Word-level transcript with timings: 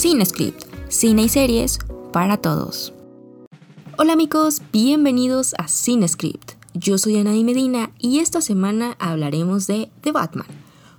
Cinescript, 0.00 0.64
cine 0.88 1.24
y 1.24 1.28
series 1.28 1.78
para 2.10 2.38
todos. 2.38 2.94
Hola 3.98 4.14
amigos, 4.14 4.62
bienvenidos 4.72 5.54
a 5.58 5.68
Cinescript. 5.68 6.52
Yo 6.72 6.96
soy 6.96 7.18
Anaí 7.18 7.44
Medina 7.44 7.90
y 7.98 8.20
esta 8.20 8.40
semana 8.40 8.96
hablaremos 8.98 9.66
de 9.66 9.90
The 10.00 10.12
Batman. 10.12 10.46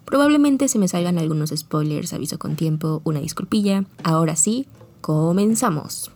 Probablemente 0.06 0.68
se 0.68 0.78
me 0.78 0.88
salgan 0.88 1.18
algunos 1.18 1.50
spoilers, 1.50 2.14
aviso 2.14 2.38
con 2.38 2.56
tiempo, 2.56 3.02
una 3.04 3.22
disculpilla. 3.22 3.86
Ahora 4.04 4.36
sí, 4.36 4.68
comenzamos. 5.02 6.12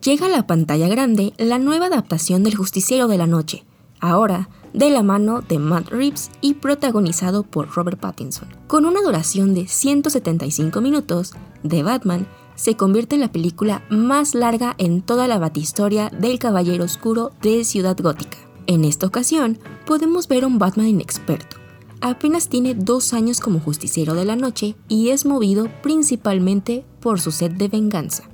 Llega 0.00 0.26
a 0.26 0.28
la 0.28 0.46
pantalla 0.46 0.86
grande 0.86 1.32
la 1.38 1.58
nueva 1.58 1.86
adaptación 1.86 2.44
del 2.44 2.54
Justiciero 2.54 3.08
de 3.08 3.18
la 3.18 3.26
Noche, 3.26 3.64
ahora 3.98 4.48
de 4.72 4.90
la 4.90 5.02
mano 5.02 5.40
de 5.40 5.58
Matt 5.58 5.88
Reeves 5.88 6.30
y 6.40 6.54
protagonizado 6.54 7.42
por 7.42 7.68
Robert 7.70 7.98
Pattinson. 7.98 8.48
Con 8.68 8.86
una 8.86 9.02
duración 9.02 9.54
de 9.54 9.66
175 9.66 10.80
minutos, 10.80 11.34
The 11.66 11.82
Batman 11.82 12.26
se 12.54 12.76
convierte 12.76 13.14
en 13.14 13.20
la 13.20 13.32
película 13.32 13.82
más 13.90 14.34
larga 14.34 14.74
en 14.78 15.02
toda 15.02 15.28
la 15.28 15.38
batistoria 15.38 16.10
del 16.10 16.38
Caballero 16.38 16.84
Oscuro 16.84 17.32
de 17.40 17.64
Ciudad 17.64 17.96
Gótica. 18.00 18.38
En 18.66 18.84
esta 18.84 19.06
ocasión, 19.06 19.58
podemos 19.86 20.28
ver 20.28 20.44
a 20.44 20.46
un 20.46 20.58
Batman 20.58 20.86
inexperto. 20.86 21.56
Apenas 22.00 22.48
tiene 22.48 22.74
dos 22.74 23.12
años 23.14 23.40
como 23.40 23.60
justiciero 23.60 24.14
de 24.14 24.24
la 24.24 24.36
noche 24.36 24.74
y 24.88 25.10
es 25.10 25.24
movido 25.24 25.68
principalmente 25.82 26.84
por 27.00 27.20
su 27.20 27.30
sed 27.30 27.52
de 27.52 27.68
venganza. 27.68 28.24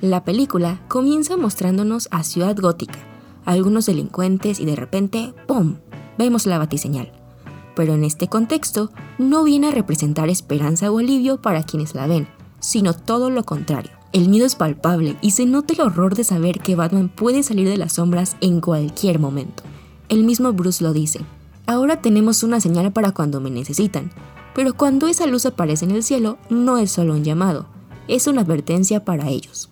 La 0.00 0.24
película 0.24 0.80
comienza 0.88 1.36
mostrándonos 1.36 2.08
a 2.10 2.24
Ciudad 2.24 2.56
Gótica, 2.58 2.98
algunos 3.44 3.86
delincuentes 3.86 4.58
y 4.58 4.64
de 4.64 4.76
repente, 4.76 5.34
¡pum!, 5.46 5.76
vemos 6.16 6.46
la 6.46 6.56
batiseñal. 6.56 7.12
Pero 7.76 7.94
en 7.94 8.04
este 8.04 8.28
contexto 8.28 8.90
no 9.18 9.44
viene 9.44 9.68
a 9.68 9.72
representar 9.72 10.30
esperanza 10.30 10.90
o 10.90 10.98
alivio 10.98 11.42
para 11.42 11.62
quienes 11.62 11.94
la 11.94 12.06
ven, 12.06 12.28
sino 12.60 12.94
todo 12.94 13.30
lo 13.30 13.44
contrario. 13.44 13.90
El 14.12 14.28
miedo 14.28 14.46
es 14.46 14.54
palpable 14.54 15.16
y 15.20 15.32
se 15.32 15.46
nota 15.46 15.74
el 15.74 15.80
horror 15.80 16.14
de 16.14 16.24
saber 16.24 16.60
que 16.60 16.74
Batman 16.74 17.08
puede 17.08 17.42
salir 17.42 17.68
de 17.68 17.76
las 17.76 17.94
sombras 17.94 18.36
en 18.40 18.60
cualquier 18.60 19.18
momento. 19.18 19.62
El 20.08 20.24
mismo 20.24 20.52
Bruce 20.52 20.82
lo 20.82 20.92
dice. 20.92 21.20
Ahora 21.66 22.02
tenemos 22.02 22.42
una 22.42 22.60
señal 22.60 22.92
para 22.92 23.12
cuando 23.12 23.40
me 23.40 23.50
necesitan, 23.50 24.10
pero 24.54 24.74
cuando 24.74 25.06
esa 25.06 25.26
luz 25.26 25.46
aparece 25.46 25.84
en 25.84 25.92
el 25.92 26.02
cielo 26.02 26.38
no 26.48 26.78
es 26.78 26.90
solo 26.90 27.14
un 27.14 27.22
llamado, 27.22 27.66
es 28.08 28.26
una 28.26 28.40
advertencia 28.40 29.04
para 29.04 29.28
ellos. 29.28 29.70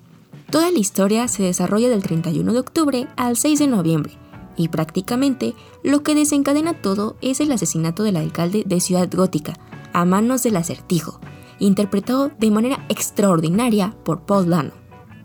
Toda 0.51 0.71
la 0.71 0.79
historia 0.79 1.27
se 1.29 1.43
desarrolla 1.43 1.89
del 1.89 2.03
31 2.03 2.53
de 2.53 2.59
octubre 2.61 3.09
al 3.17 3.37
6 3.37 3.59
de 3.59 3.67
noviembre, 3.67 4.13
y 4.57 4.69
prácticamente 4.69 5.55
lo 5.83 6.03
que 6.03 6.15
desencadena 6.15 6.75
todo 6.75 7.17
es 7.21 7.41
el 7.41 7.51
asesinato 7.53 8.03
del 8.03 8.17
alcalde 8.17 8.65
de 8.65 8.81
Ciudad 8.81 9.09
Gótica 9.13 9.55
a 9.93 10.05
manos 10.05 10.43
del 10.43 10.57
acertijo, 10.57 11.21
interpretado 11.59 12.31
de 12.39 12.51
manera 12.51 12.85
extraordinaria 12.89 13.95
por 14.05 14.23
Paul 14.23 14.51
Dano. 14.51 14.73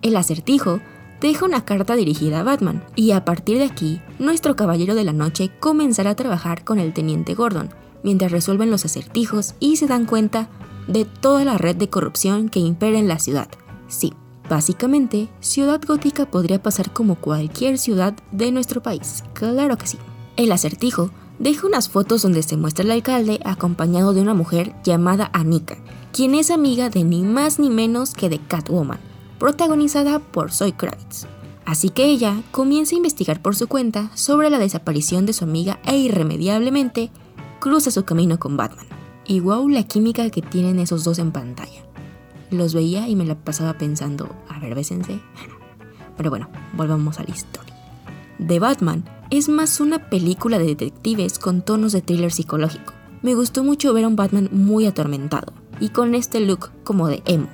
El 0.01 0.15
acertijo 0.15 0.79
deja 1.21 1.45
una 1.45 1.65
carta 1.65 1.95
dirigida 1.95 2.41
a 2.41 2.43
Batman, 2.43 2.83
y 2.95 3.11
a 3.11 3.23
partir 3.23 3.57
de 3.57 3.65
aquí, 3.65 4.01
nuestro 4.19 4.55
caballero 4.55 4.95
de 4.95 5.03
la 5.03 5.13
noche 5.13 5.51
comenzará 5.59 6.11
a 6.11 6.15
trabajar 6.15 6.63
con 6.63 6.79
el 6.79 6.93
teniente 6.93 7.33
Gordon, 7.33 7.69
mientras 8.03 8.31
resuelven 8.31 8.69
los 8.69 8.85
acertijos 8.85 9.55
y 9.59 9.77
se 9.77 9.87
dan 9.87 10.05
cuenta 10.05 10.49
de 10.87 11.05
toda 11.05 11.45
la 11.45 11.57
red 11.57 11.77
de 11.77 11.89
corrupción 11.89 12.49
que 12.49 12.59
impera 12.59 12.99
en 12.99 13.07
la 13.07 13.19
ciudad. 13.19 13.47
Sí, 13.87 14.13
Básicamente, 14.49 15.29
Ciudad 15.39 15.81
Gótica 15.85 16.25
podría 16.25 16.61
pasar 16.61 16.91
como 16.91 17.15
cualquier 17.15 17.77
ciudad 17.77 18.13
de 18.31 18.51
nuestro 18.51 18.83
país, 18.83 19.23
claro 19.33 19.77
que 19.77 19.87
sí. 19.87 19.97
El 20.35 20.51
acertijo 20.51 21.11
deja 21.43 21.67
unas 21.67 21.89
fotos 21.89 22.21
donde 22.21 22.41
se 22.41 22.55
muestra 22.55 22.85
el 22.85 22.91
alcalde 22.91 23.41
acompañado 23.43 24.13
de 24.13 24.21
una 24.21 24.33
mujer 24.33 24.73
llamada 24.85 25.29
Anika, 25.33 25.75
quien 26.13 26.35
es 26.35 26.49
amiga 26.49 26.89
de 26.89 27.03
ni 27.03 27.21
más 27.21 27.59
ni 27.59 27.69
menos 27.69 28.13
que 28.13 28.29
de 28.29 28.39
Catwoman, 28.39 28.99
protagonizada 29.39 30.19
por 30.19 30.53
Zoe 30.53 30.71
Kravitz. 30.71 31.27
Así 31.65 31.89
que 31.89 32.05
ella 32.05 32.41
comienza 32.51 32.95
a 32.95 32.97
investigar 32.97 33.41
por 33.41 33.57
su 33.57 33.67
cuenta 33.67 34.09
sobre 34.15 34.49
la 34.49 34.57
desaparición 34.57 35.25
de 35.25 35.33
su 35.33 35.43
amiga 35.43 35.79
e 35.85 35.97
irremediablemente 35.97 37.11
cruza 37.59 37.91
su 37.91 38.05
camino 38.05 38.39
con 38.39 38.55
Batman. 38.55 38.87
Y 39.25 39.41
wow 39.41 39.67
la 39.67 39.83
química 39.83 40.29
que 40.29 40.41
tienen 40.41 40.79
esos 40.79 41.03
dos 41.03 41.19
en 41.19 41.31
pantalla 41.31 41.83
los 42.51 42.73
veía 42.73 43.07
y 43.07 43.15
me 43.15 43.25
la 43.25 43.35
pasaba 43.35 43.73
pensando, 43.73 44.29
a 44.47 44.59
ver, 44.59 44.75
bésense. 44.75 45.19
Pero 46.17 46.29
bueno, 46.29 46.49
volvamos 46.73 47.19
a 47.19 47.23
la 47.23 47.31
historia. 47.31 47.73
The 48.45 48.59
Batman 48.59 49.03
es 49.37 49.49
más 49.49 49.79
una 49.79 50.11
película 50.11 50.59
de 50.59 50.65
detectives 50.65 51.39
con 51.39 51.63
tonos 51.63 51.91
de 51.91 52.03
thriller 52.03 52.31
psicológico. 52.31 52.93
Me 53.23 53.33
gustó 53.33 53.63
mucho 53.63 53.91
ver 53.91 54.03
a 54.03 54.07
un 54.07 54.15
Batman 54.15 54.47
muy 54.51 54.85
atormentado 54.85 55.53
y 55.79 55.89
con 55.89 56.13
este 56.13 56.39
look 56.39 56.69
como 56.83 57.07
de 57.07 57.23
emo. 57.25 57.47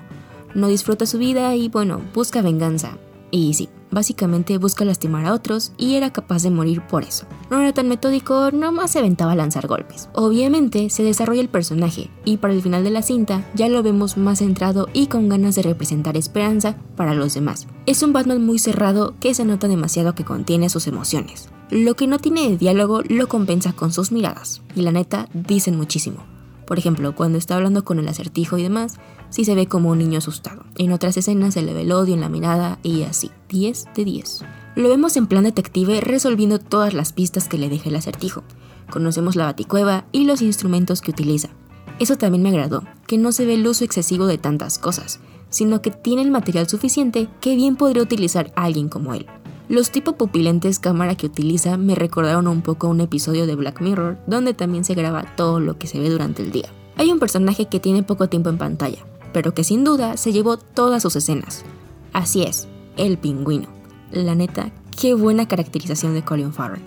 No 0.53 0.68
disfruta 0.68 1.06
su 1.06 1.18
vida 1.19 1.56
y 1.56 1.69
bueno, 1.69 2.01
busca 2.13 2.41
venganza. 2.41 2.97
Y 3.31 3.53
sí, 3.53 3.69
Básicamente 3.91 4.57
busca 4.57 4.85
lastimar 4.85 5.25
a 5.25 5.33
otros 5.33 5.72
y 5.77 5.95
era 5.95 6.11
capaz 6.11 6.44
de 6.44 6.51
morir 6.51 6.81
por 6.88 7.03
eso. 7.03 7.25
No 7.50 7.59
era 7.59 7.73
tan 7.73 7.88
metódico, 7.88 8.51
nomás 8.51 8.91
se 8.91 9.00
aventaba 9.00 9.31
a 9.31 9.35
lanzar 9.35 9.67
golpes. 9.67 10.09
Obviamente 10.13 10.89
se 10.89 11.03
desarrolla 11.03 11.41
el 11.41 11.50
personaje 11.50 12.09
y 12.25 12.38
para 12.38 12.53
el 12.53 12.61
final 12.61 12.83
de 12.83 12.91
la 12.91 13.01
cinta 13.01 13.45
ya 13.55 13.67
lo 13.69 13.81
vemos 13.81 14.17
más 14.17 14.39
centrado 14.39 14.88
y 14.94 15.07
con 15.07 15.29
ganas 15.29 15.55
de 15.55 15.63
representar 15.63 16.17
esperanza 16.17 16.77
para 16.95 17.13
los 17.13 17.33
demás. 17.33 17.67
Es 17.85 18.03
un 18.03 18.13
Batman 18.13 18.45
muy 18.45 18.59
cerrado 18.59 19.16
que 19.19 19.33
se 19.33 19.45
nota 19.45 19.67
demasiado 19.67 20.13
que 20.13 20.25
contiene 20.25 20.69
sus 20.69 20.88
emociones. 20.88 21.50
Lo 21.71 21.95
que 21.95 22.07
no 22.07 22.19
tiene 22.19 22.50
de 22.50 22.57
diálogo 22.57 23.01
lo 23.07 23.27
compensa 23.27 23.73
con 23.73 23.94
sus 23.94 24.11
miradas. 24.11 24.61
Y 24.75 24.81
la 24.81 24.91
neta, 24.91 25.29
dicen 25.33 25.77
muchísimo. 25.77 26.28
Por 26.69 26.78
ejemplo, 26.78 27.16
cuando 27.16 27.40
está 27.40 27.56
hablando 27.56 27.84
con 27.84 27.97
el 27.97 28.07
acertijo 28.07 28.59
y 28.59 28.62
demás, 28.62 28.97
sí 29.31 29.44
se 29.44 29.56
ve 29.56 29.66
como 29.66 29.90
un 29.90 29.97
niño 29.97 30.19
asustado. 30.19 30.66
En 30.78 30.91
otras 30.91 31.18
escenas 31.18 31.56
se 31.56 31.63
le 31.63 31.74
ve 31.74 31.81
el 31.81 31.91
odio 31.91 32.13
en 32.13 32.22
la 32.22 32.30
mirada 32.30 32.78
y 32.84 33.02
así, 33.02 33.31
10 33.50 33.85
de 33.96 34.06
10. 34.06 34.41
Lo 34.75 34.88
vemos 34.88 35.18
en 35.18 35.25
plan 35.25 35.46
detective 35.46 36.00
resolviendo 36.00 36.59
todas 36.59 36.94
las 36.94 37.12
pistas 37.12 37.47
que 37.47 37.57
le 37.57 37.69
deja 37.69 37.90
el 37.90 37.96
acertijo. 37.96 38.44
Conocemos 38.91 39.35
la 39.35 39.46
baticueva 39.46 40.06
y 40.12 40.25
los 40.25 40.44
instrumentos 40.44 41.02
que 41.02 41.09
utiliza. 41.09 41.50
Eso 41.97 42.18
también 42.18 42.44
me 42.44 42.50
agradó, 42.50 42.84
que 43.07 43.18
no 43.18 43.31
se 43.31 43.47
ve 43.47 43.56
el 43.56 43.66
uso 43.66 43.84
excesivo 43.84 44.28
de 44.28 44.38
tantas 44.38 44.78
cosas, 44.78 45.22
sino 45.50 45.81
que 45.81 45.90
tiene 45.90 46.22
el 46.22 46.30
material 46.30 46.69
suficiente 46.69 47.30
que 47.41 47.56
bien 47.56 47.78
podría 47.78 48.03
utilizar 48.03 48.53
alguien 48.56 48.90
como 48.90 49.16
él. 49.16 49.25
Los 49.69 49.91
tipo 49.91 50.13
pupilentes 50.13 50.80
cámara 50.80 51.13
que 51.13 51.28
utiliza 51.28 51.78
me 51.78 51.94
recordaron 51.94 52.47
un 52.47 52.63
poco 52.63 52.88
a 52.88 52.90
un 52.90 53.02
episodio 53.02 53.46
de 53.46 53.53
Black 53.53 53.81
Mirror, 53.81 54.18
donde 54.25 54.56
también 54.56 54.84
se 54.84 54.96
graba 54.96 55.35
todo 55.35 55.59
lo 55.59 55.78
que 55.78 55.85
se 55.85 56.00
ve 56.00 56.09
durante 56.09 56.41
el 56.41 56.50
día. 56.50 56.69
Hay 56.96 57.12
un 57.12 57.19
personaje 57.19 57.68
que 57.68 57.80
tiene 57.80 58.02
poco 58.02 58.28
tiempo 58.30 58.50
en 58.50 58.57
pantalla, 58.57 59.06
pero 59.31 59.53
que 59.53 59.63
sin 59.63 59.84
duda 59.84 60.18
se 60.18 60.34
llevó 60.34 60.57
todas 60.57 61.03
sus 61.03 61.16
escenas. 61.16 61.66
Así 62.13 62.41
es, 62.41 62.68
el 62.97 63.19
pingüino. 63.19 63.68
La 64.12 64.34
neta, 64.34 64.72
qué 65.00 65.13
buena 65.13 65.47
caracterización 65.47 66.16
de 66.16 66.24
Colin 66.24 66.51
Farrell. 66.51 66.81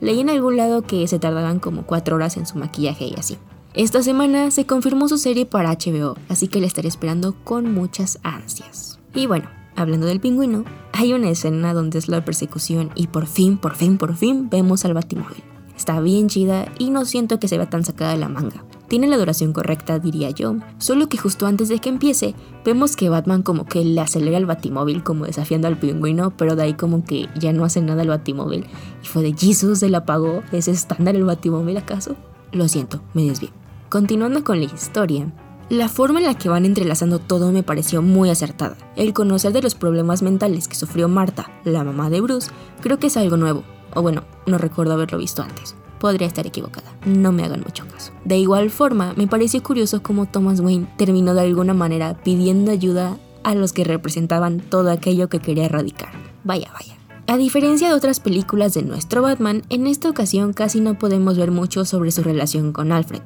Leí 0.00 0.20
en 0.20 0.30
algún 0.30 0.56
lado 0.56 0.82
que 0.82 1.08
se 1.08 1.18
tardaban 1.18 1.58
como 1.58 1.84
4 1.84 2.14
horas 2.14 2.36
en 2.36 2.46
su 2.46 2.58
maquillaje 2.58 3.06
y 3.08 3.14
así. 3.14 3.38
Esta 3.74 4.04
semana 4.04 4.52
se 4.52 4.66
confirmó 4.66 5.08
su 5.08 5.18
serie 5.18 5.46
para 5.46 5.72
HBO, 5.72 6.16
así 6.28 6.46
que 6.46 6.60
la 6.60 6.68
estaré 6.68 6.86
esperando 6.86 7.34
con 7.42 7.74
muchas 7.74 8.20
ansias. 8.22 9.00
Y 9.16 9.26
bueno, 9.26 9.50
hablando 9.74 10.06
del 10.06 10.20
pingüino, 10.20 10.64
hay 11.00 11.14
una 11.14 11.30
escena 11.30 11.72
donde 11.72 11.98
es 11.98 12.08
la 12.08 12.22
persecución 12.22 12.90
y 12.94 13.06
por 13.06 13.26
fin, 13.26 13.56
por 13.56 13.74
fin, 13.74 13.96
por 13.96 14.16
fin 14.16 14.50
vemos 14.50 14.84
al 14.84 14.92
Batimóvil. 14.92 15.42
Está 15.74 15.98
bien 15.98 16.28
chida 16.28 16.70
y 16.78 16.90
no 16.90 17.06
siento 17.06 17.40
que 17.40 17.48
se 17.48 17.56
vea 17.56 17.70
tan 17.70 17.86
sacada 17.86 18.12
de 18.12 18.18
la 18.18 18.28
manga. 18.28 18.66
Tiene 18.86 19.06
la 19.06 19.16
duración 19.16 19.54
correcta, 19.54 19.98
diría 19.98 20.28
yo, 20.28 20.56
solo 20.76 21.08
que 21.08 21.16
justo 21.16 21.46
antes 21.46 21.70
de 21.70 21.78
que 21.78 21.88
empiece, 21.88 22.34
vemos 22.66 22.96
que 22.96 23.08
Batman 23.08 23.42
como 23.42 23.64
que 23.64 23.82
le 23.82 23.98
acelera 23.98 24.36
el 24.36 24.44
batimóvil 24.44 25.02
como 25.02 25.24
desafiando 25.24 25.68
al 25.68 25.78
pingüino, 25.78 26.36
pero 26.36 26.54
de 26.54 26.64
ahí 26.64 26.74
como 26.74 27.02
que 27.02 27.28
ya 27.34 27.54
no 27.54 27.64
hace 27.64 27.80
nada 27.80 28.02
el 28.02 28.08
batimóvil. 28.08 28.66
Y 29.02 29.06
fue 29.06 29.22
de 29.22 29.32
Jesus, 29.32 29.78
se 29.78 29.88
la 29.88 29.98
apagó, 29.98 30.42
¿es 30.52 30.68
estándar 30.68 31.16
el 31.16 31.24
batimóvil 31.24 31.78
acaso? 31.78 32.14
Lo 32.52 32.68
siento, 32.68 33.00
me 33.14 33.24
desvié. 33.24 33.48
Continuando 33.88 34.44
con 34.44 34.58
la 34.58 34.66
historia, 34.66 35.32
la 35.70 35.88
forma 35.88 36.18
en 36.18 36.26
la 36.26 36.36
que 36.36 36.48
van 36.48 36.64
entrelazando 36.64 37.20
todo 37.20 37.52
me 37.52 37.62
pareció 37.62 38.02
muy 38.02 38.28
acertada. 38.28 38.76
El 38.96 39.12
conocer 39.12 39.52
de 39.52 39.62
los 39.62 39.76
problemas 39.76 40.20
mentales 40.20 40.66
que 40.66 40.74
sufrió 40.74 41.08
Marta, 41.08 41.48
la 41.64 41.84
mamá 41.84 42.10
de 42.10 42.20
Bruce, 42.20 42.50
creo 42.80 42.98
que 42.98 43.06
es 43.06 43.16
algo 43.16 43.36
nuevo. 43.36 43.62
O 43.94 44.02
bueno, 44.02 44.24
no 44.46 44.58
recuerdo 44.58 44.94
haberlo 44.94 45.18
visto 45.18 45.42
antes. 45.42 45.76
Podría 46.00 46.26
estar 46.26 46.44
equivocada, 46.44 46.92
no 47.06 47.30
me 47.30 47.44
hagan 47.44 47.60
mucho 47.60 47.86
caso. 47.86 48.10
De 48.24 48.36
igual 48.36 48.70
forma, 48.70 49.14
me 49.16 49.28
pareció 49.28 49.62
curioso 49.62 50.02
cómo 50.02 50.26
Thomas 50.26 50.58
Wayne 50.58 50.88
terminó 50.96 51.34
de 51.34 51.42
alguna 51.42 51.74
manera 51.74 52.20
pidiendo 52.20 52.72
ayuda 52.72 53.16
a 53.44 53.54
los 53.54 53.72
que 53.72 53.84
representaban 53.84 54.58
todo 54.58 54.90
aquello 54.90 55.28
que 55.28 55.38
quería 55.38 55.66
erradicar. 55.66 56.10
Vaya, 56.42 56.72
vaya. 56.72 56.96
A 57.28 57.36
diferencia 57.36 57.88
de 57.88 57.94
otras 57.94 58.18
películas 58.18 58.74
de 58.74 58.82
nuestro 58.82 59.22
Batman, 59.22 59.62
en 59.68 59.86
esta 59.86 60.10
ocasión 60.10 60.52
casi 60.52 60.80
no 60.80 60.98
podemos 60.98 61.38
ver 61.38 61.52
mucho 61.52 61.84
sobre 61.84 62.10
su 62.10 62.24
relación 62.24 62.72
con 62.72 62.90
Alfred, 62.90 63.22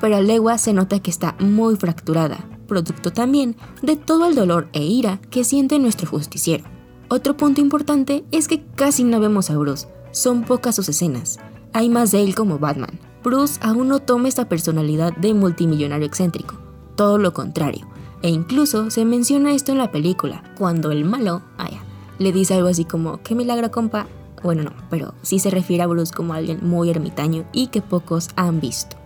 pero 0.00 0.16
a 0.16 0.20
legua 0.20 0.58
se 0.58 0.72
nota 0.72 1.00
que 1.00 1.10
está 1.10 1.36
muy 1.38 1.76
fracturada, 1.76 2.48
producto 2.66 3.12
también 3.12 3.56
de 3.82 3.96
todo 3.96 4.26
el 4.28 4.34
dolor 4.34 4.68
e 4.72 4.82
ira 4.82 5.20
que 5.30 5.44
siente 5.44 5.78
nuestro 5.78 6.08
justiciero. 6.08 6.64
Otro 7.08 7.36
punto 7.36 7.60
importante 7.60 8.24
es 8.30 8.48
que 8.48 8.64
casi 8.76 9.04
no 9.04 9.20
vemos 9.20 9.50
a 9.50 9.56
Bruce, 9.56 9.88
son 10.12 10.44
pocas 10.44 10.76
sus 10.76 10.88
escenas. 10.88 11.38
Hay 11.72 11.88
más 11.88 12.12
de 12.12 12.22
él 12.22 12.34
como 12.34 12.58
Batman. 12.58 12.98
Bruce 13.22 13.58
aún 13.62 13.88
no 13.88 13.98
toma 13.98 14.28
esta 14.28 14.48
personalidad 14.48 15.14
de 15.16 15.34
multimillonario 15.34 16.06
excéntrico, 16.06 16.58
todo 16.96 17.18
lo 17.18 17.32
contrario, 17.34 17.86
E 18.22 18.28
incluso 18.28 18.90
se 18.90 19.06
menciona 19.06 19.54
esto 19.54 19.72
en 19.72 19.78
la 19.78 19.90
película, 19.90 20.44
cuando 20.58 20.90
el 20.90 21.04
malo, 21.06 21.42
le 22.18 22.32
dice 22.32 22.52
algo 22.52 22.68
así 22.68 22.84
como, 22.84 23.22
qué 23.22 23.34
milagro 23.34 23.70
compa. 23.70 24.06
Bueno, 24.42 24.62
no, 24.62 24.72
pero 24.90 25.14
sí 25.22 25.38
se 25.38 25.50
refiere 25.50 25.82
a 25.82 25.86
Bruce 25.86 26.12
como 26.14 26.34
alguien 26.34 26.60
muy 26.62 26.90
ermitaño 26.90 27.46
y 27.52 27.68
que 27.68 27.80
pocos 27.80 28.28
han 28.36 28.60
visto. 28.60 28.99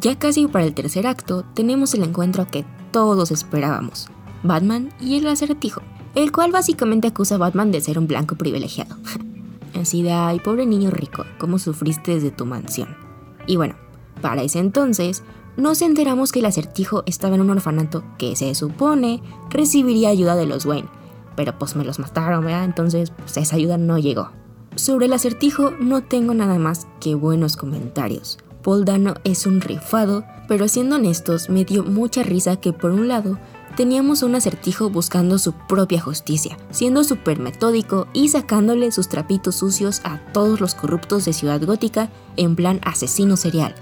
Ya 0.00 0.18
casi 0.18 0.46
para 0.46 0.64
el 0.64 0.72
tercer 0.72 1.06
acto 1.06 1.44
tenemos 1.54 1.92
el 1.92 2.02
encuentro 2.02 2.46
que 2.50 2.64
todos 2.90 3.30
esperábamos, 3.30 4.08
Batman 4.42 4.88
y 4.98 5.16
el 5.18 5.26
acertijo, 5.26 5.82
el 6.14 6.32
cual 6.32 6.52
básicamente 6.52 7.08
acusa 7.08 7.34
a 7.34 7.38
Batman 7.38 7.70
de 7.70 7.82
ser 7.82 7.98
un 7.98 8.06
blanco 8.06 8.34
privilegiado. 8.34 8.96
Así 9.78 10.02
de, 10.02 10.12
ay, 10.12 10.40
pobre 10.40 10.64
niño 10.64 10.90
rico, 10.90 11.26
¿cómo 11.38 11.58
sufriste 11.58 12.14
desde 12.14 12.30
tu 12.30 12.46
mansión? 12.46 12.96
Y 13.46 13.56
bueno, 13.56 13.74
para 14.22 14.42
ese 14.42 14.58
entonces, 14.58 15.22
nos 15.58 15.82
enteramos 15.82 16.32
que 16.32 16.38
el 16.38 16.46
acertijo 16.46 17.02
estaba 17.04 17.34
en 17.34 17.42
un 17.42 17.50
orfanato 17.50 18.02
que 18.16 18.36
se 18.36 18.54
supone 18.54 19.22
recibiría 19.50 20.08
ayuda 20.08 20.34
de 20.34 20.46
los 20.46 20.64
Wayne, 20.64 20.88
pero 21.36 21.58
pues 21.58 21.76
me 21.76 21.84
los 21.84 21.98
mataron, 21.98 22.46
¿verdad? 22.46 22.64
Entonces, 22.64 23.10
pues 23.10 23.36
esa 23.36 23.56
ayuda 23.56 23.76
no 23.76 23.98
llegó. 23.98 24.30
Sobre 24.76 25.06
el 25.06 25.12
acertijo 25.12 25.72
no 25.78 26.02
tengo 26.02 26.32
nada 26.32 26.58
más 26.58 26.86
que 27.00 27.14
buenos 27.14 27.58
comentarios. 27.58 28.38
Paul 28.62 28.84
Dano 28.84 29.14
es 29.24 29.46
un 29.46 29.60
rifado, 29.60 30.24
pero 30.48 30.68
siendo 30.68 30.96
honestos, 30.96 31.48
me 31.48 31.64
dio 31.64 31.84
mucha 31.84 32.22
risa 32.22 32.56
que 32.56 32.72
por 32.72 32.90
un 32.90 33.08
lado 33.08 33.38
teníamos 33.76 34.22
un 34.22 34.34
acertijo 34.34 34.90
buscando 34.90 35.38
su 35.38 35.52
propia 35.52 36.00
justicia, 36.00 36.58
siendo 36.70 37.04
súper 37.04 37.38
metódico 37.38 38.08
y 38.12 38.28
sacándole 38.28 38.92
sus 38.92 39.08
trapitos 39.08 39.54
sucios 39.56 40.00
a 40.04 40.18
todos 40.32 40.60
los 40.60 40.74
corruptos 40.74 41.24
de 41.24 41.32
Ciudad 41.32 41.62
Gótica 41.64 42.10
en 42.36 42.56
plan 42.56 42.80
asesino 42.84 43.36
serial. 43.36 43.74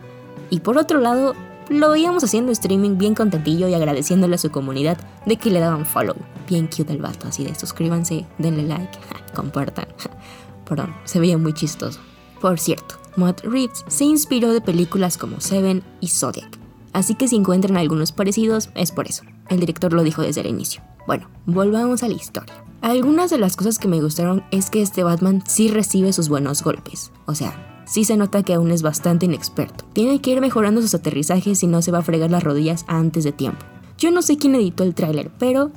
Y 0.50 0.60
por 0.60 0.78
otro 0.78 1.00
lado, 1.00 1.34
lo 1.68 1.90
veíamos 1.90 2.24
haciendo 2.24 2.52
streaming 2.52 2.96
bien 2.96 3.14
contentillo 3.14 3.68
y 3.68 3.74
agradeciéndole 3.74 4.36
a 4.36 4.38
su 4.38 4.50
comunidad 4.50 4.98
de 5.26 5.36
que 5.36 5.50
le 5.50 5.60
daban 5.60 5.84
follow. 5.84 6.16
Bien 6.48 6.66
cute 6.66 6.92
el 6.92 7.02
vato, 7.02 7.28
así 7.28 7.44
de 7.44 7.54
suscríbanse, 7.54 8.24
denle 8.38 8.62
like, 8.62 8.98
compartan. 9.34 9.86
Perdón, 10.64 10.94
se 11.04 11.18
veía 11.18 11.38
muy 11.38 11.52
chistoso. 11.52 12.00
Por 12.40 12.58
cierto, 12.60 12.96
Matt 13.16 13.40
Reeves 13.42 13.84
se 13.88 14.04
inspiró 14.04 14.52
de 14.52 14.60
películas 14.60 15.18
como 15.18 15.40
Seven 15.40 15.82
y 16.00 16.08
Zodiac, 16.08 16.58
así 16.92 17.14
que 17.14 17.28
si 17.28 17.36
encuentran 17.36 17.76
algunos 17.76 18.12
parecidos 18.12 18.70
es 18.74 18.92
por 18.92 19.08
eso. 19.08 19.24
El 19.48 19.60
director 19.60 19.92
lo 19.92 20.02
dijo 20.02 20.22
desde 20.22 20.42
el 20.42 20.46
inicio. 20.46 20.82
Bueno, 21.06 21.28
volvamos 21.46 22.02
a 22.02 22.08
la 22.08 22.14
historia. 22.14 22.54
Algunas 22.80 23.30
de 23.30 23.38
las 23.38 23.56
cosas 23.56 23.78
que 23.78 23.88
me 23.88 24.00
gustaron 24.00 24.44
es 24.52 24.70
que 24.70 24.82
este 24.82 25.02
Batman 25.02 25.42
sí 25.46 25.68
recibe 25.68 26.12
sus 26.12 26.28
buenos 26.28 26.62
golpes. 26.62 27.10
O 27.26 27.34
sea, 27.34 27.82
sí 27.86 28.04
se 28.04 28.16
nota 28.16 28.44
que 28.44 28.54
aún 28.54 28.70
es 28.70 28.82
bastante 28.82 29.26
inexperto. 29.26 29.84
Tiene 29.94 30.20
que 30.20 30.30
ir 30.30 30.40
mejorando 30.40 30.80
sus 30.80 30.94
aterrizajes 30.94 31.62
y 31.62 31.66
no 31.66 31.82
se 31.82 31.90
va 31.90 31.98
a 31.98 32.02
fregar 32.02 32.30
las 32.30 32.44
rodillas 32.44 32.84
antes 32.86 33.24
de 33.24 33.32
tiempo. 33.32 33.66
Yo 33.96 34.12
no 34.12 34.22
sé 34.22 34.36
quién 34.36 34.54
editó 34.54 34.84
el 34.84 34.94
tráiler, 34.94 35.32
pero 35.40 35.72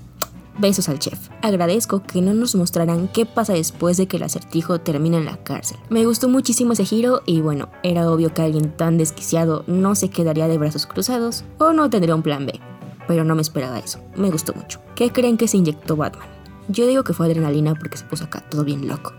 besos 0.57 0.89
al 0.89 0.99
chef. 0.99 1.29
Agradezco 1.41 2.03
que 2.03 2.21
no 2.21 2.33
nos 2.33 2.55
mostraran 2.55 3.07
qué 3.07 3.25
pasa 3.25 3.53
después 3.53 3.97
de 3.97 4.07
que 4.07 4.17
el 4.17 4.23
acertijo 4.23 4.79
termina 4.79 5.17
en 5.17 5.25
la 5.25 5.37
cárcel. 5.43 5.77
Me 5.89 6.05
gustó 6.05 6.29
muchísimo 6.29 6.73
ese 6.73 6.85
giro 6.85 7.21
y 7.25 7.41
bueno, 7.41 7.69
era 7.83 8.09
obvio 8.09 8.33
que 8.33 8.41
alguien 8.41 8.75
tan 8.75 8.97
desquiciado 8.97 9.63
no 9.67 9.95
se 9.95 10.09
quedaría 10.09 10.47
de 10.47 10.57
brazos 10.57 10.85
cruzados 10.85 11.43
o 11.57 11.73
no 11.73 11.89
tendría 11.89 12.15
un 12.15 12.23
plan 12.23 12.45
B. 12.45 12.59
Pero 13.07 13.23
no 13.23 13.35
me 13.35 13.41
esperaba 13.41 13.79
eso. 13.79 13.99
Me 14.15 14.29
gustó 14.29 14.53
mucho. 14.53 14.79
¿Qué 14.95 15.11
creen 15.11 15.37
que 15.37 15.47
se 15.47 15.57
inyectó 15.57 15.95
Batman? 15.95 16.27
Yo 16.67 16.87
digo 16.87 17.03
que 17.03 17.13
fue 17.13 17.25
adrenalina 17.25 17.75
porque 17.75 17.97
se 17.97 18.05
puso 18.05 18.25
acá 18.25 18.43
todo 18.49 18.63
bien 18.63 18.87
loco 18.87 19.11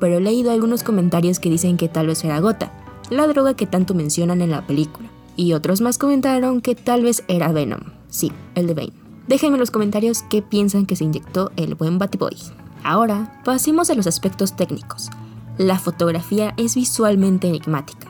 pero 0.00 0.16
he 0.16 0.20
leído 0.20 0.50
algunos 0.50 0.82
comentarios 0.82 1.38
que 1.38 1.50
dicen 1.50 1.76
que 1.76 1.88
tal 1.88 2.08
vez 2.08 2.24
era 2.24 2.40
gota, 2.40 2.72
la 3.10 3.26
droga 3.28 3.54
que 3.54 3.66
tanto 3.66 3.94
mencionan 3.94 4.40
en 4.40 4.50
la 4.50 4.66
película. 4.66 5.08
Y 5.36 5.52
otros 5.52 5.80
más 5.80 5.98
comentaron 5.98 6.60
que 6.60 6.74
tal 6.74 7.02
vez 7.02 7.22
era 7.28 7.52
Venom. 7.52 7.80
Sí, 8.08 8.32
el 8.54 8.66
de 8.66 8.74
Bane. 8.74 8.99
Déjenme 9.30 9.54
en 9.54 9.60
los 9.60 9.70
comentarios 9.70 10.24
qué 10.28 10.42
piensan 10.42 10.86
que 10.86 10.96
se 10.96 11.04
inyectó 11.04 11.52
el 11.54 11.76
buen 11.76 12.00
Batboy. 12.00 12.36
Ahora, 12.82 13.40
pasemos 13.44 13.88
a 13.88 13.94
los 13.94 14.08
aspectos 14.08 14.56
técnicos. 14.56 15.08
La 15.56 15.78
fotografía 15.78 16.52
es 16.56 16.74
visualmente 16.74 17.46
enigmática. 17.46 18.08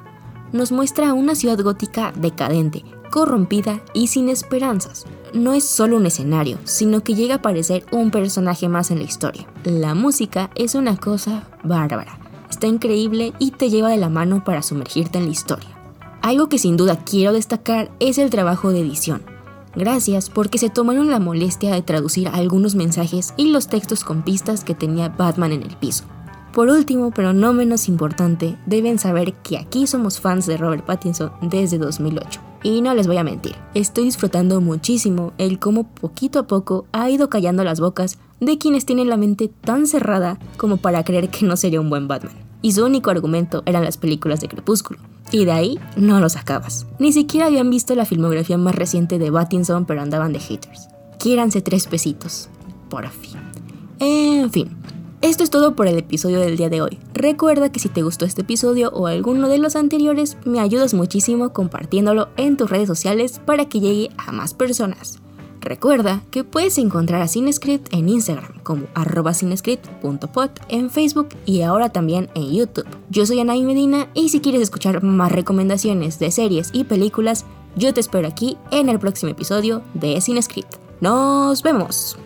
Nos 0.54 0.72
muestra 0.72 1.12
una 1.12 1.34
ciudad 1.34 1.60
gótica 1.60 2.14
decadente, 2.16 2.86
corrompida 3.10 3.82
y 3.92 4.06
sin 4.06 4.30
esperanzas. 4.30 5.04
No 5.34 5.52
es 5.52 5.64
solo 5.64 5.98
un 5.98 6.06
escenario, 6.06 6.56
sino 6.64 7.02
que 7.02 7.14
llega 7.14 7.34
a 7.34 7.42
parecer 7.42 7.84
un 7.92 8.10
personaje 8.10 8.70
más 8.70 8.90
en 8.90 9.00
la 9.00 9.04
historia. 9.04 9.46
La 9.64 9.94
música 9.94 10.48
es 10.54 10.74
una 10.74 10.96
cosa 10.96 11.50
bárbara, 11.62 12.18
está 12.48 12.66
increíble 12.66 13.34
y 13.38 13.50
te 13.50 13.68
lleva 13.68 13.90
de 13.90 13.98
la 13.98 14.08
mano 14.08 14.42
para 14.42 14.62
sumergirte 14.62 15.18
en 15.18 15.26
la 15.26 15.32
historia. 15.32 15.68
Algo 16.22 16.48
que 16.48 16.56
sin 16.56 16.78
duda 16.78 17.04
quiero 17.04 17.34
destacar 17.34 17.90
es 18.00 18.16
el 18.16 18.30
trabajo 18.30 18.70
de 18.70 18.80
edición. 18.80 19.20
Gracias 19.74 20.30
porque 20.30 20.58
se 20.58 20.70
tomaron 20.70 21.10
la 21.10 21.20
molestia 21.20 21.72
de 21.72 21.82
traducir 21.82 22.28
algunos 22.28 22.74
mensajes 22.74 23.34
y 23.36 23.50
los 23.50 23.68
textos 23.68 24.04
con 24.04 24.22
pistas 24.22 24.64
que 24.64 24.74
tenía 24.74 25.08
Batman 25.08 25.52
en 25.52 25.62
el 25.62 25.76
piso. 25.76 26.04
Por 26.52 26.68
último, 26.68 27.12
pero 27.12 27.32
no 27.32 27.52
menos 27.52 27.88
importante, 27.88 28.56
deben 28.66 28.98
saber 28.98 29.34
que 29.34 29.56
aquí 29.56 29.86
somos 29.86 30.18
fans 30.18 30.46
de 30.46 30.56
Robert 30.56 30.84
Pattinson 30.84 31.30
desde 31.42 31.78
2008. 31.78 32.40
Y 32.62 32.82
no 32.82 32.92
les 32.94 33.06
voy 33.06 33.16
a 33.16 33.24
mentir, 33.24 33.54
estoy 33.74 34.04
disfrutando 34.04 34.60
muchísimo 34.60 35.32
el 35.38 35.58
cómo 35.60 35.84
poquito 35.84 36.40
a 36.40 36.46
poco 36.46 36.86
ha 36.92 37.08
ido 37.08 37.30
callando 37.30 37.62
las 37.64 37.80
bocas 37.80 38.18
de 38.40 38.58
quienes 38.58 38.84
tienen 38.84 39.08
la 39.08 39.16
mente 39.16 39.48
tan 39.48 39.86
cerrada 39.86 40.38
como 40.56 40.76
para 40.78 41.04
creer 41.04 41.30
que 41.30 41.46
no 41.46 41.56
sería 41.56 41.80
un 41.80 41.88
buen 41.88 42.08
Batman. 42.08 42.34
Y 42.62 42.72
su 42.72 42.84
único 42.84 43.10
argumento 43.10 43.62
eran 43.64 43.84
las 43.84 43.96
películas 43.96 44.40
de 44.40 44.48
Crepúsculo. 44.48 44.98
Y 45.32 45.44
de 45.44 45.52
ahí 45.52 45.78
no 45.96 46.20
lo 46.20 46.28
sacabas. 46.28 46.86
Ni 46.98 47.12
siquiera 47.12 47.46
habían 47.46 47.70
visto 47.70 47.94
la 47.94 48.04
filmografía 48.04 48.58
más 48.58 48.74
reciente 48.74 49.18
de 49.18 49.30
Pattinson, 49.30 49.84
pero 49.84 50.02
andaban 50.02 50.32
de 50.32 50.40
haters. 50.40 50.88
Quiéranse 51.18 51.62
tres 51.62 51.86
pesitos. 51.86 52.48
Por 52.88 53.08
fin. 53.08 53.38
En 54.00 54.50
fin, 54.50 54.76
esto 55.22 55.44
es 55.44 55.50
todo 55.50 55.76
por 55.76 55.86
el 55.86 55.98
episodio 55.98 56.40
del 56.40 56.56
día 56.56 56.70
de 56.70 56.80
hoy. 56.80 56.98
Recuerda 57.12 57.70
que 57.70 57.78
si 57.78 57.90
te 57.90 58.02
gustó 58.02 58.24
este 58.24 58.40
episodio 58.40 58.88
o 58.90 59.06
alguno 59.06 59.48
de 59.48 59.58
los 59.58 59.76
anteriores, 59.76 60.38
me 60.46 60.60
ayudas 60.60 60.94
muchísimo 60.94 61.52
compartiéndolo 61.52 62.28
en 62.38 62.56
tus 62.56 62.70
redes 62.70 62.88
sociales 62.88 63.38
para 63.44 63.68
que 63.68 63.80
llegue 63.80 64.08
a 64.16 64.32
más 64.32 64.54
personas. 64.54 65.20
Recuerda 65.60 66.22
que 66.30 66.42
puedes 66.42 66.78
encontrar 66.78 67.20
a 67.20 67.28
Cinescript 67.28 67.92
en 67.92 68.08
Instagram 68.08 68.60
como 68.62 68.86
arroba 68.94 69.34
cinescript.pod, 69.34 70.50
en 70.68 70.90
Facebook 70.90 71.28
y 71.44 71.62
ahora 71.62 71.90
también 71.90 72.30
en 72.34 72.52
YouTube. 72.52 72.86
Yo 73.10 73.26
soy 73.26 73.40
Anaí 73.40 73.62
Medina 73.62 74.08
y 74.14 74.30
si 74.30 74.40
quieres 74.40 74.62
escuchar 74.62 75.02
más 75.02 75.30
recomendaciones 75.32 76.18
de 76.18 76.30
series 76.30 76.70
y 76.72 76.84
películas, 76.84 77.44
yo 77.76 77.92
te 77.92 78.00
espero 78.00 78.26
aquí 78.26 78.56
en 78.70 78.88
el 78.88 78.98
próximo 78.98 79.32
episodio 79.32 79.82
de 79.94 80.20
Cinescript. 80.20 80.76
¡Nos 81.00 81.62
vemos! 81.62 82.16